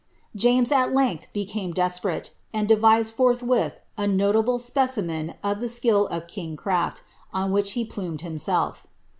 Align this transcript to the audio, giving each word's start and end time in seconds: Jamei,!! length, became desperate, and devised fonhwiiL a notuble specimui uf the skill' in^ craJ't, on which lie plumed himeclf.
Jamei,!! 0.35 0.91
length, 0.91 1.27
became 1.31 1.73
desperate, 1.73 2.31
and 2.51 2.67
devised 2.67 3.15
fonhwiiL 3.15 3.73
a 3.99 4.05
notuble 4.07 4.57
specimui 4.57 5.35
uf 5.43 5.59
the 5.59 5.69
skill' 5.69 6.07
in^ 6.11 6.55
craJ't, 6.55 7.01
on 7.35 7.51
which 7.51 7.77
lie 7.77 7.83
plumed 7.87 8.21
himeclf. 8.21 8.77